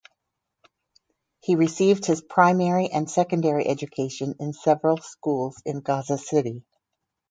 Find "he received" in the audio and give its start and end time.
1.41-2.07